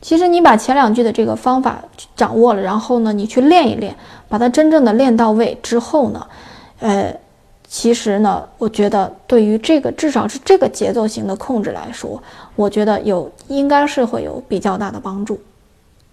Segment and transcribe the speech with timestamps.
[0.00, 1.78] 其实你把前两句的这个方法
[2.14, 3.94] 掌握了，然后呢，你去练一练，
[4.28, 6.26] 把它真正的练到位之后呢，
[6.80, 7.14] 呃，
[7.66, 12.22] 其实呢，我觉得对于这个至少是这个节奏型的控制来说，
[12.54, 15.38] 我觉得有应该是会有比较大的帮助。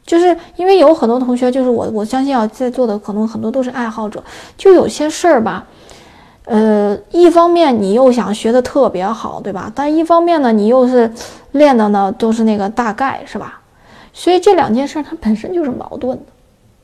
[0.06, 4.24] 就是因为有很多同学，就是我我相信啊，在座的可能很多都是爱好者，
[4.58, 5.66] 就有些事儿吧，
[6.46, 9.72] 呃，一方面你又想学的特别好，对吧？
[9.74, 11.12] 但一方面呢，你又是
[11.54, 13.62] 练的呢都是那个大概，是吧？
[14.18, 16.24] 所以这两件事它本身就是矛盾的，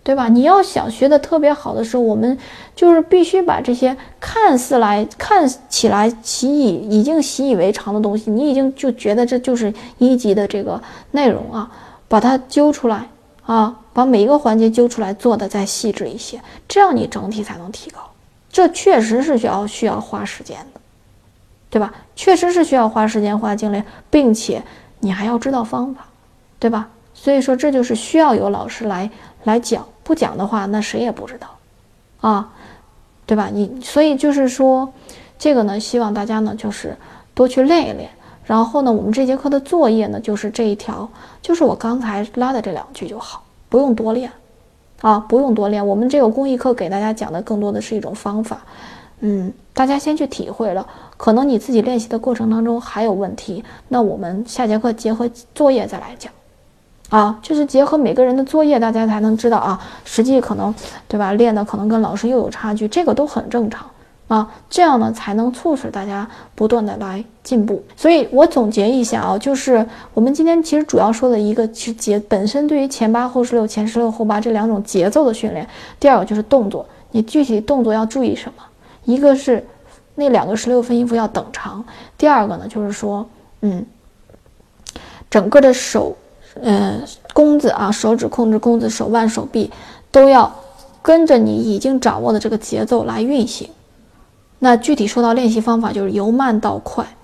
[0.03, 0.27] 对吧？
[0.27, 2.37] 你要想学的特别好的时候，我们
[2.75, 11.71] 就是必须把这些看似来看起来习以已经习以为常的东西，你已经就觉得这就是一级的这个内容啊，
[12.09, 13.07] 把它揪出来
[13.45, 18.01] 啊，把每一个环节揪出来做的再细致一些，这样你整体才能提高。
[18.51, 20.81] 这确实是需要需要花时间的，
[21.69, 21.93] 对吧？
[22.13, 24.61] 确实是需要花时间花精力，并且
[24.99, 26.05] 你还要知道方法，
[26.59, 26.89] 对吧？
[27.21, 29.07] 所以说，这就是需要有老师来
[29.43, 31.47] 来讲，不讲的话，那谁也不知道，
[32.19, 32.51] 啊，
[33.27, 33.51] 对吧？
[33.53, 34.91] 你所以就是说，
[35.37, 36.97] 这个呢，希望大家呢，就是
[37.35, 38.09] 多去练一练。
[38.43, 41.07] 然后呢，我们这节课的作业呢，就是这一条，
[41.43, 44.31] 就是我刚才拉的这两句就好，不用多练，
[45.01, 45.85] 啊，不用多练。
[45.85, 48.63] 我们这个公益课给大家讲的更多的是一种方法，
[49.19, 50.87] 嗯，大家先去体会了。
[51.17, 56.33] 可能你自己练习的过程当中还有问题，那我们下节课结合作业再来讲。
[57.11, 60.73] 啊，就是结合每个人的作业，大家才能知道啊，实际可能，
[61.09, 61.33] 对吧？
[61.33, 63.85] 练的可能跟老师又有差距，这个都很正常
[64.29, 64.49] 啊。
[64.69, 67.83] 这样呢，才能促使大家不断的来进步。
[67.97, 75.67] 所以我总结一下啊，就是我们今天其实主要说的一个是节本身对于前八后十六、前十六后八这两种节奏的训练。
[75.99, 78.63] 第二个就是动作，你具体动作要注意什么？
[79.03, 79.67] 一个是
[80.15, 81.83] 那两个十六分音符要等长，
[82.17, 83.27] 第二个呢就是说，
[83.59, 83.85] 嗯，
[85.29, 86.15] 整个的手。
[86.61, 87.01] 呃，
[87.33, 89.71] 弓子啊，手指控制弓子，手腕、手臂
[90.11, 90.53] 都要
[91.01, 93.69] 跟着你已经掌握的这个节奏来运行。
[94.59, 97.15] 那具体说到练习方法，就是由慢到快，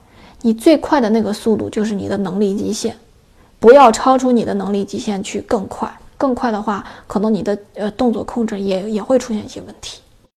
[0.41, 2.95] 你最快的那个速度就是你的能力极限，
[3.59, 5.91] 不要超出你的能力极限去更快。
[6.17, 9.99] 更快的话，可能你的呃动作控制也也会出现一些问题。